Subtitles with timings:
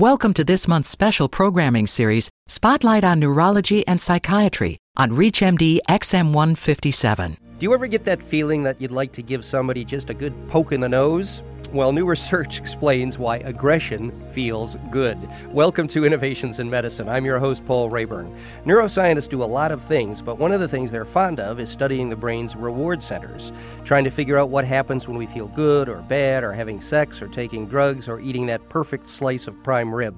[0.00, 7.36] Welcome to this month's special programming series, Spotlight on Neurology and Psychiatry, on ReachMD XM157.
[7.58, 10.32] Do you ever get that feeling that you'd like to give somebody just a good
[10.46, 11.42] poke in the nose?
[11.70, 15.18] Well, new research explains why aggression feels good.
[15.52, 17.10] Welcome to Innovations in Medicine.
[17.10, 18.34] I'm your host, Paul Raeburn.
[18.64, 21.68] Neuroscientists do a lot of things, but one of the things they're fond of is
[21.68, 23.52] studying the brain's reward centers,
[23.84, 27.20] trying to figure out what happens when we feel good or bad, or having sex,
[27.20, 30.16] or taking drugs, or eating that perfect slice of prime rib.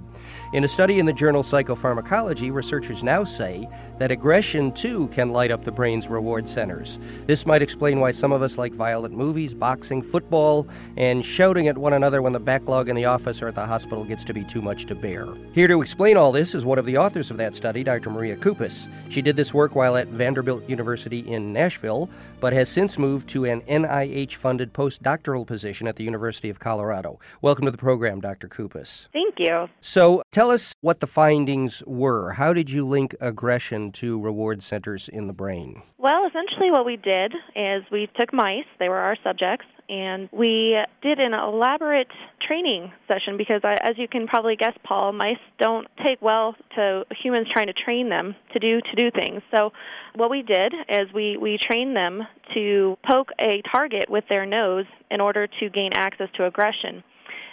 [0.53, 5.51] In a study in the journal Psychopharmacology, researchers now say that aggression too can light
[5.51, 6.99] up the brain's reward centers.
[7.27, 10.67] This might explain why some of us like violent movies, boxing, football,
[10.97, 14.05] and shouting at one another when the backlog in the office or at the hospital
[14.05, 15.29] gets to be too much to bear.
[15.53, 18.11] Here to explain all this is one of the authors of that study, Dr.
[18.11, 18.89] Maria Couppis.
[19.09, 23.45] She did this work while at Vanderbilt University in Nashville, but has since moved to
[23.45, 27.21] an NIH funded postdoctoral position at the University of Colorado.
[27.43, 28.49] Welcome to the program, Dr.
[28.49, 29.09] Couppis.
[29.13, 29.69] Thank you.
[29.81, 32.33] So, tell us what the findings were.
[32.33, 35.83] How did you link aggression to reward centers in the brain?
[35.99, 40.79] Well, essentially, what we did is we took mice, they were our subjects, and we
[41.03, 42.07] did an elaborate
[42.47, 47.49] training session because, as you can probably guess, Paul, mice don't take well to humans
[47.53, 49.43] trying to train them to do to do things.
[49.55, 49.73] So,
[50.15, 52.23] what we did is we we trained them
[52.55, 57.03] to poke a target with their nose in order to gain access to aggression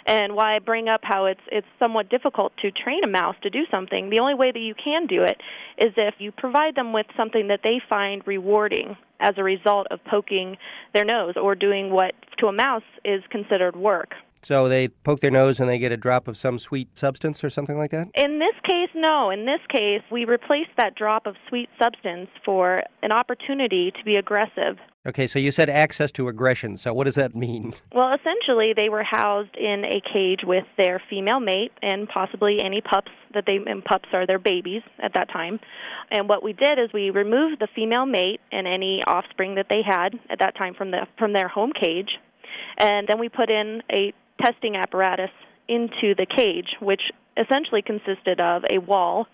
[0.08, 3.50] and why I bring up how it's it's somewhat difficult to train a mouse to
[3.50, 4.08] do something.
[4.08, 5.36] The only way that you can do it
[5.76, 10.02] is if you provide them with something that they find rewarding as a result of
[10.04, 10.56] poking
[10.94, 14.14] their nose or doing what to a mouse is considered work.
[14.42, 17.50] So they poke their nose and they get a drop of some sweet substance or
[17.50, 18.08] something like that?
[18.14, 19.30] In this case, no.
[19.30, 24.16] In this case, we replaced that drop of sweet substance for an opportunity to be
[24.16, 24.78] aggressive.
[25.06, 26.76] Okay, so you said access to aggression.
[26.76, 27.74] So what does that mean?
[27.94, 32.80] Well, essentially, they were housed in a cage with their female mate and possibly any
[32.80, 35.58] pups that they and pups are their babies at that time.
[36.12, 39.82] And what we did is we removed the female mate and any offspring that they
[39.84, 42.10] had at that time from the from their home cage.
[42.76, 45.30] And then we put in a testing apparatus
[45.68, 47.02] into the cage, which
[47.38, 49.26] essentially consisted of a wall,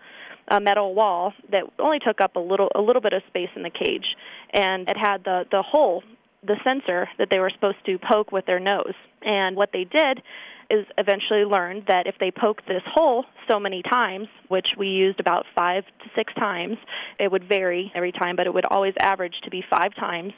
[0.49, 3.63] a metal wall that only took up a little a little bit of space in
[3.63, 4.07] the cage,
[4.53, 6.03] and it had the the hole,
[6.43, 8.95] the sensor that they were supposed to poke with their nose.
[9.23, 10.23] And what they did
[10.71, 15.21] is eventually learned that if they poked this hole so many times, which we used
[15.21, 16.77] about five to six times,
[17.19, 20.33] it would vary every time, but it would always average to be five times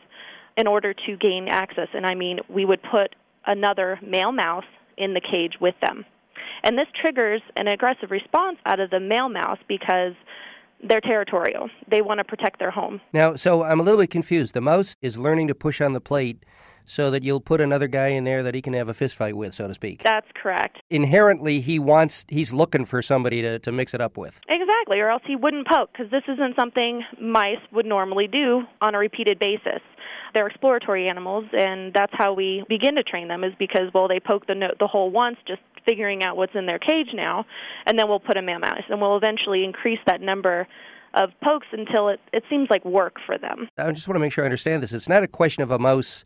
[0.56, 1.88] in order to gain access.
[1.94, 3.14] And I mean, we would put
[3.46, 4.64] another male mouse
[4.96, 6.04] in the cage with them.
[6.66, 10.14] And this triggers an aggressive response out of the male mouse because
[10.82, 11.70] they're territorial.
[11.88, 13.00] They want to protect their home.
[13.12, 14.52] Now, so I'm a little bit confused.
[14.52, 16.44] The mouse is learning to push on the plate
[16.84, 19.36] so that you'll put another guy in there that he can have a fist fight
[19.36, 20.02] with, so to speak.
[20.02, 20.78] That's correct.
[20.90, 24.40] Inherently, he wants, he's looking for somebody to, to mix it up with.
[24.48, 28.96] Exactly, or else he wouldn't poke because this isn't something mice would normally do on
[28.96, 29.80] a repeated basis
[30.34, 33.42] they're exploratory animals, and that's how we begin to train them.
[33.42, 36.66] Is because well, they poke the no- the hole once, just figuring out what's in
[36.66, 37.46] their cage now,
[37.86, 40.66] and then we'll put a mouse, and we'll eventually increase that number
[41.14, 43.68] of pokes until it, it seems like work for them.
[43.78, 44.92] I just want to make sure I understand this.
[44.92, 46.24] It's not a question of a mouse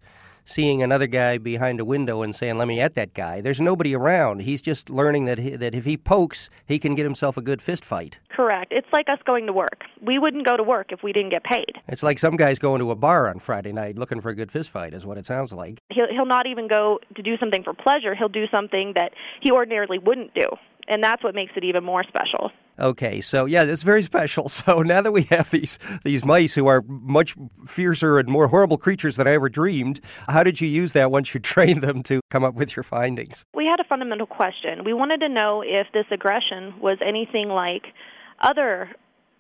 [0.51, 3.95] seeing another guy behind a window and saying, "Let me at that guy." There's nobody
[3.95, 4.43] around.
[4.43, 7.63] He's just learning that he, that if he pokes, he can get himself a good
[7.63, 8.19] fist fight.
[8.29, 8.73] Correct.
[8.73, 9.85] It's like us going to work.
[10.01, 11.73] We wouldn't go to work if we didn't get paid.
[11.89, 14.51] It's like some guys going to a bar on Friday night looking for a good
[14.51, 15.79] fist fight, is what it sounds like.
[15.91, 18.15] He'll he'll not even go to do something for pleasure.
[18.15, 20.49] He'll do something that he ordinarily wouldn't do,
[20.89, 22.51] and that's what makes it even more special.
[22.79, 24.49] Okay, so yeah, it's very special.
[24.61, 27.35] So now that we have these these mice who are much
[27.67, 31.33] fiercer and more horrible creatures than I ever dreamed, how did you use that once
[31.33, 33.45] you trained them to come up with your findings?
[33.55, 34.85] We had a fundamental question.
[34.85, 37.95] We wanted to know if this aggression was anything like
[38.41, 38.91] other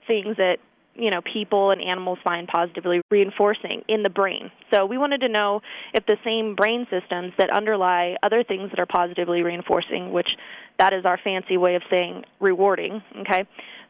[0.07, 0.59] things that
[0.95, 4.51] you know people and animals find positively reinforcing in the brain.
[4.73, 5.61] So we wanted to know
[5.95, 10.31] if the same brain systems that underlie other things that are positively reinforcing, which
[10.79, 13.45] that is our fancy way of saying rewarding, okay?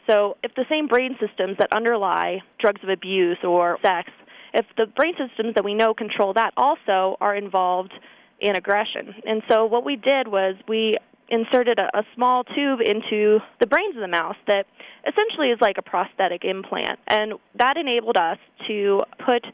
[0.09, 4.11] So if the same brain systems that underlie drugs of abuse or sex,
[4.53, 7.93] if the brain systems that we know control that also are involved
[8.41, 9.15] in aggression.
[9.27, 10.97] And so what we did was we
[11.31, 14.67] inserted a, a small tube into the brains of the mouse that
[15.07, 16.99] essentially is like a prosthetic implant.
[17.07, 18.39] And that enabled us
[18.69, 19.45] to put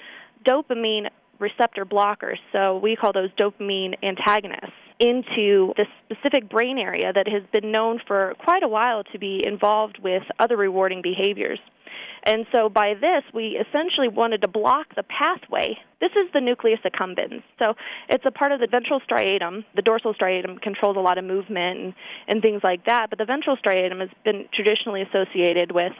[0.45, 1.09] dopamine
[1.39, 7.43] receptor blockers, so we call those dopamine antagonists, into this specific brain area that has
[7.53, 11.59] been known for quite a while to be involved with other rewarding behaviors.
[12.27, 15.79] And so by this, we essentially wanted to block the pathway.
[16.01, 17.43] This is the nucleus accumbens.
[17.61, 17.75] So
[18.09, 19.65] it's a part of the ventral striatum.
[19.77, 21.95] The dorsal striatum controls a lot of movement and,
[22.27, 25.93] and things like that, but the ventral striatum has been traditionally associated with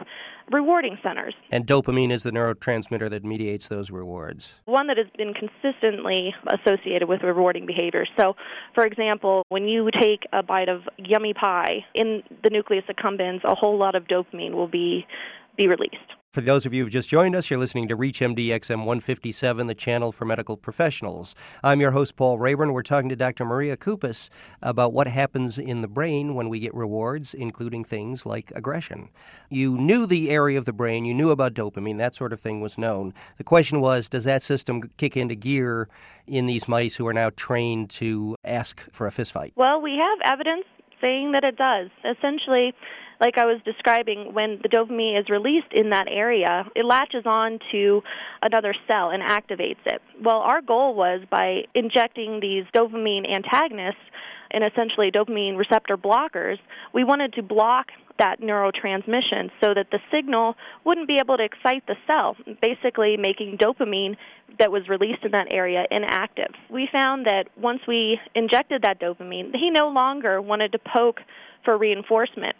[0.51, 1.35] rewarding centers.
[1.51, 4.61] And dopamine is the neurotransmitter that mediates those rewards.
[4.65, 8.09] One that has been consistently associated with rewarding behaviors.
[8.19, 8.37] So,
[8.75, 13.55] for example, when you take a bite of yummy pie in the nucleus accumbens, a
[13.55, 15.07] whole lot of dopamine will be
[15.57, 15.97] be released.
[16.37, 19.75] For those of you who've just joined us, you're listening to ReachMD XM 157, the
[19.75, 21.35] channel for medical professionals.
[21.65, 22.75] I'm your host, Paul Raeburn.
[22.75, 23.47] We're talking to Dr.
[23.47, 24.29] Maria Couppis
[24.61, 29.09] about what happens in the brain when we get rewards, including things like aggression.
[29.49, 32.61] You knew the area of the brain, you knew about dopamine, that sort of thing
[32.61, 33.15] was known.
[33.39, 35.89] The question was, does that system kick into gear
[36.27, 39.53] in these mice who are now trained to ask for a fistfight?
[39.57, 40.67] Well, we have evidence
[41.01, 41.89] saying that it does.
[42.05, 42.75] Essentially,
[43.21, 47.59] like I was describing, when the dopamine is released in that area, it latches on
[47.73, 48.03] to
[48.43, 50.03] another cell and activates it.
[50.23, 54.05] Well, our goal was by injecting these dopamine antagonists
[54.51, 56.59] and essentially dopamine receptor blockers,
[56.93, 57.87] we wanted to block
[58.19, 60.55] that neurotransmission so that the signal
[60.85, 64.17] wouldn't be able to excite the cell, basically making dopamine
[64.59, 66.55] that was released in that area inactive.
[66.71, 71.21] We found that once we injected that dopamine, he no longer wanted to poke
[71.65, 72.57] for reinforcement.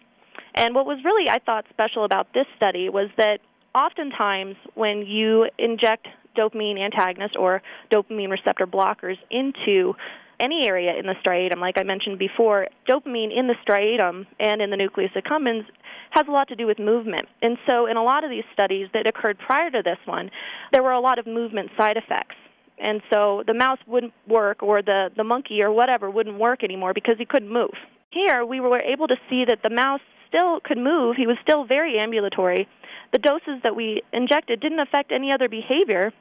[0.57, 3.41] And what was really, I thought, special about this study was that
[3.75, 7.63] oftentimes when you inject dopamine antagonists or
[7.93, 9.95] dopamine receptor blockers into
[10.41, 14.71] any area in the striatum, like I mentioned before, dopamine in the striatum and in
[14.71, 15.65] the nucleus accumbens
[16.11, 17.27] has a lot to do with movement.
[17.43, 20.31] And so, in a lot of these studies that occurred prior to this one,
[20.73, 22.37] there were a lot of movement side effects.
[22.79, 26.93] And so the mouse wouldn't work, or the, the monkey or whatever wouldn't work anymore
[26.93, 27.73] because he couldn't move.
[28.11, 31.17] Here, we were able to see that the mouse still could move.
[31.17, 32.69] He was still very ambulatory.
[33.13, 36.13] The doses that we injected didn't affect any other behavior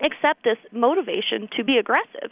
[0.00, 2.30] except this motivation to be aggressive.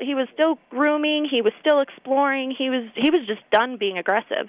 [0.00, 3.96] He was still grooming, he was still exploring, he was he was just done being
[3.96, 4.48] aggressive,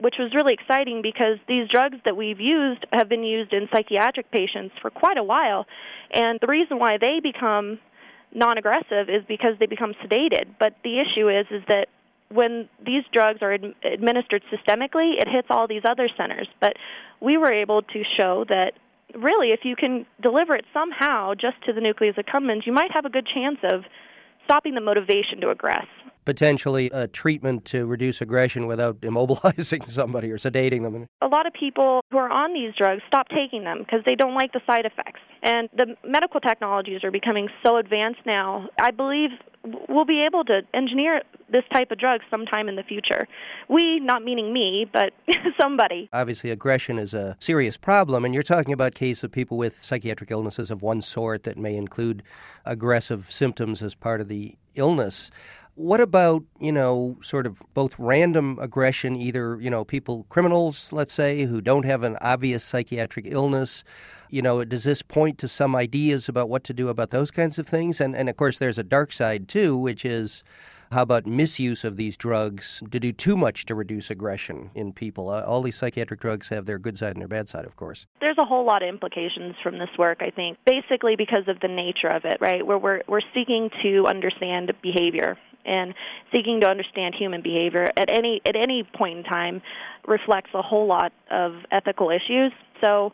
[0.00, 4.30] which was really exciting because these drugs that we've used have been used in psychiatric
[4.30, 5.66] patients for quite a while,
[6.10, 7.78] and the reason why they become
[8.34, 10.46] non-aggressive is because they become sedated.
[10.58, 11.88] But the issue is is that
[12.30, 16.48] when these drugs are ad- administered systemically, it hits all these other centers.
[16.60, 16.74] But
[17.20, 18.72] we were able to show that
[19.14, 23.04] really, if you can deliver it somehow just to the nucleus accumbens, you might have
[23.04, 23.84] a good chance of
[24.44, 25.86] stopping the motivation to aggress
[26.26, 31.06] potentially a treatment to reduce aggression without immobilizing somebody or sedating them.
[31.22, 34.34] A lot of people who are on these drugs stop taking them because they don't
[34.34, 35.20] like the side effects.
[35.42, 38.68] And the medical technologies are becoming so advanced now.
[38.80, 39.30] I believe
[39.88, 43.26] we'll be able to engineer this type of drug sometime in the future.
[43.68, 45.12] We, not meaning me, but
[45.60, 46.08] somebody.
[46.12, 50.30] Obviously, aggression is a serious problem, and you're talking about cases of people with psychiatric
[50.30, 52.22] illnesses of one sort that may include
[52.64, 55.30] aggressive symptoms as part of the illness.
[55.76, 61.12] What about, you know, sort of both random aggression, either, you know, people, criminals, let's
[61.12, 63.84] say, who don't have an obvious psychiatric illness?
[64.30, 67.58] You know, does this point to some ideas about what to do about those kinds
[67.58, 68.00] of things?
[68.00, 70.42] And, and of course, there's a dark side, too, which is
[70.92, 75.30] how about misuse of these drugs to do too much to reduce aggression in people?
[75.30, 78.06] Uh, all these psychiatric drugs have their good side and their bad side, of course.
[78.20, 81.68] There's a whole lot of implications from this work, I think, basically because of the
[81.68, 82.64] nature of it, right?
[82.64, 85.94] Where we're, we're seeking to understand behavior and
[86.32, 89.62] seeking to understand human behavior at any at any point in time
[90.06, 92.52] reflects a whole lot of ethical issues.
[92.82, 93.12] So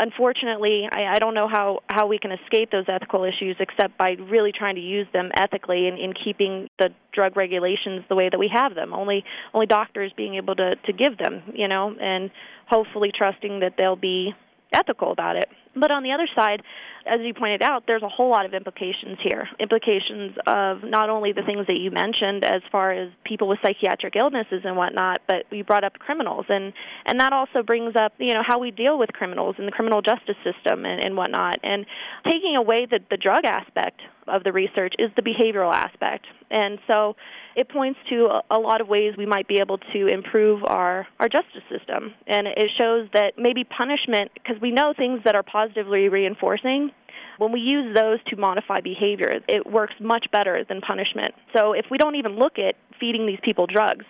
[0.00, 4.16] unfortunately, I, I don't know how, how we can escape those ethical issues except by
[4.30, 8.38] really trying to use them ethically and in keeping the drug regulations the way that
[8.38, 8.92] we have them.
[8.92, 12.30] Only only doctors being able to, to give them, you know, and
[12.66, 14.32] hopefully trusting that they'll be
[14.72, 15.48] ethical about it.
[15.74, 16.62] But on the other side,
[17.06, 19.48] as you pointed out, there's a whole lot of implications here.
[19.58, 24.16] Implications of not only the things that you mentioned as far as people with psychiatric
[24.16, 26.72] illnesses and whatnot, but you brought up criminals, and
[27.06, 30.02] and that also brings up you know how we deal with criminals in the criminal
[30.02, 31.58] justice system and, and whatnot.
[31.62, 31.86] And
[32.24, 37.16] taking away the the drug aspect of the research is the behavioral aspect, and so
[37.56, 41.06] it points to a, a lot of ways we might be able to improve our
[41.18, 45.42] our justice system, and it shows that maybe punishment because we know things that are
[45.60, 46.90] positively reinforcing
[47.38, 51.34] when we use those to modify behavior, it works much better than punishment.
[51.56, 54.04] So if we don't even look at feeding these people drugs,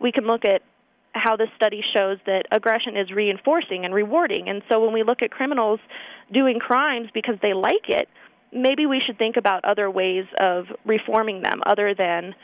[0.00, 0.60] we can look at
[1.12, 4.50] how this study shows that aggression is reinforcing and rewarding.
[4.50, 5.80] And so when we look at criminals
[6.30, 8.06] doing crimes because they like it,
[8.52, 12.34] maybe we should think about other ways of reforming them other than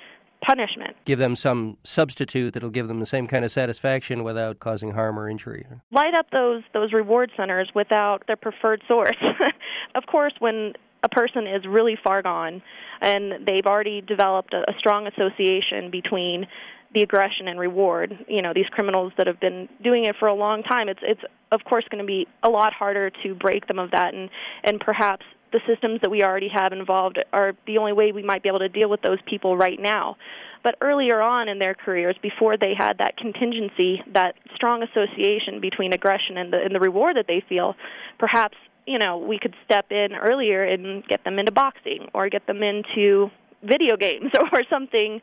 [0.46, 0.96] punishment.
[1.04, 5.18] Give them some substitute that'll give them the same kind of satisfaction without causing harm
[5.18, 5.66] or injury.
[5.90, 9.16] Light up those those reward centers without their preferred source.
[9.94, 12.62] of course, when a person is really far gone
[13.00, 16.46] and they've already developed a, a strong association between
[16.94, 18.24] the aggression and reward.
[18.28, 20.88] You know, these criminals that have been doing it for a long time.
[20.88, 21.20] It's it's
[21.52, 24.28] of course going to be a lot harder to break them of that, and
[24.64, 28.42] and perhaps the systems that we already have involved are the only way we might
[28.42, 30.16] be able to deal with those people right now.
[30.62, 35.92] But earlier on in their careers, before they had that contingency, that strong association between
[35.92, 37.74] aggression and the, and the reward that they feel,
[38.18, 42.46] perhaps you know we could step in earlier and get them into boxing or get
[42.46, 43.30] them into
[43.62, 45.20] video games or something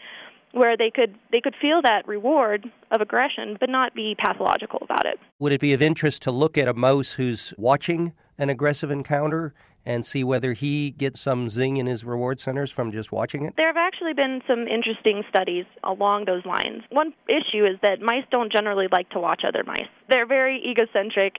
[0.54, 5.06] where they could they could feel that reward of aggression but not be pathological about
[5.06, 5.20] it.
[5.40, 9.54] Would it be of interest to look at a mouse who's watching an aggressive encounter
[9.86, 13.54] and see whether he gets some zing in his reward centers from just watching it?
[13.56, 16.84] There have actually been some interesting studies along those lines.
[16.92, 19.88] One issue is that mice don't generally like to watch other mice.
[20.10, 21.36] They're very egocentric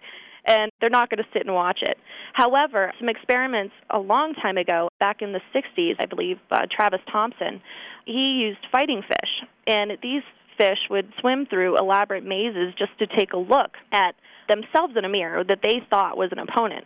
[0.47, 1.99] and they're not going to sit and watch it.
[2.33, 7.01] However, some experiments a long time ago, back in the 60s, I believe, uh, Travis
[7.13, 7.61] Thompson,
[8.07, 10.23] he used fighting fish, and these
[10.59, 14.15] fish would swim through elaborate mazes just to take a look at
[14.49, 16.85] themselves in a mirror that they thought was an opponent.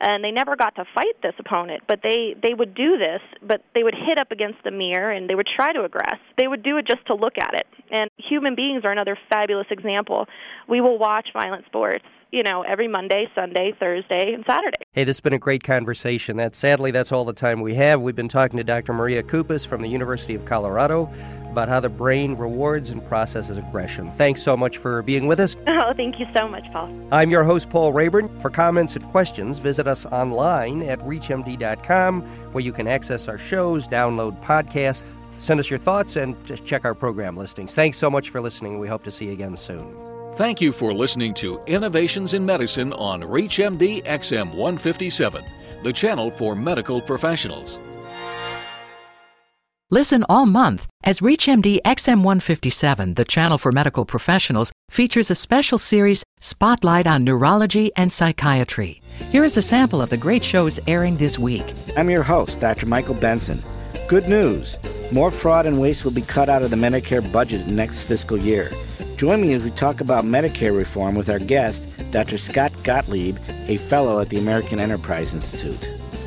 [0.00, 3.62] And they never got to fight this opponent but they they would do this but
[3.74, 6.18] they would hit up against the mirror and they would try to aggress.
[6.36, 7.66] They would do it just to look at it.
[7.90, 10.26] And human beings are another fabulous example.
[10.68, 12.04] We will watch violent sports
[12.34, 14.82] you know, every Monday, Sunday, Thursday, and Saturday.
[14.92, 16.36] Hey, this has been a great conversation.
[16.36, 18.02] That sadly, that's all the time we have.
[18.02, 18.92] We've been talking to Dr.
[18.92, 21.10] Maria Couppis from the University of Colorado
[21.44, 24.10] about how the brain rewards and processes aggression.
[24.12, 25.56] Thanks so much for being with us.
[25.86, 26.88] Oh, thank you so much, Paul.
[27.12, 28.40] I'm your host, Paul Raeburn.
[28.40, 32.22] For comments and questions, visit us online at reachmd.com,
[32.52, 36.86] where you can access our shows, download podcasts, send us your thoughts, and just check
[36.86, 37.74] our program listings.
[37.74, 38.78] Thanks so much for listening.
[38.78, 40.13] We hope to see you again soon.
[40.36, 45.44] Thank you for listening to Innovations in Medicine on ReachMD XM 157,
[45.84, 47.78] the channel for medical professionals.
[49.92, 56.24] Listen all month as ReachMD XM157, the channel for medical professionals, features a special series,
[56.40, 59.00] Spotlight on Neurology and Psychiatry.
[59.30, 61.62] Here is a sample of the great shows airing this week.
[61.96, 62.86] I'm your host, Dr.
[62.86, 63.62] Michael Benson.
[64.08, 64.76] Good news
[65.14, 68.68] more fraud and waste will be cut out of the Medicare budget next fiscal year.
[69.16, 72.36] Join me as we talk about Medicare reform with our guest, Dr.
[72.36, 75.78] Scott Gottlieb, a fellow at the American Enterprise Institute.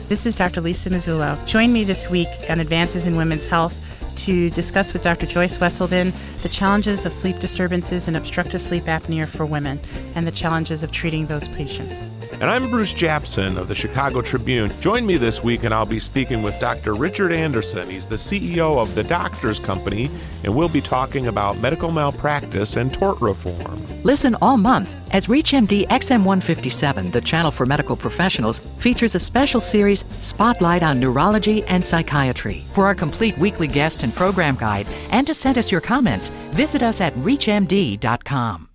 [0.07, 0.61] This is Dr.
[0.61, 1.45] Lisa Mazzullo.
[1.45, 3.77] Join me this week on Advances in Women's Health
[4.17, 5.25] to discuss with Dr.
[5.25, 6.13] Joyce Wesselden
[6.43, 9.81] the challenges of sleep disturbances and obstructive sleep apnea for women
[10.15, 12.01] and the challenges of treating those patients.
[12.39, 14.69] And I'm Bruce Japsen of the Chicago Tribune.
[14.79, 16.93] Join me this week, and I'll be speaking with Dr.
[16.93, 17.89] Richard Anderson.
[17.89, 20.11] He's the CEO of the Doctors Company,
[20.43, 23.81] and we'll be talking about medical malpractice and tort reform.
[24.03, 30.05] Listen all month as ReachMD XM157, the channel for medical professionals, features a special series,
[30.19, 32.63] Spotlight on Neurology and Psychiatry.
[32.71, 36.83] For our complete weekly guest and program guide, and to send us your comments, visit
[36.83, 38.66] us at ReachMD.com.